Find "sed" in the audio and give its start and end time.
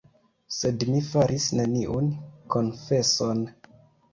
0.55-0.85